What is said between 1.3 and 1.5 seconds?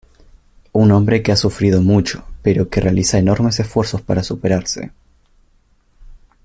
ha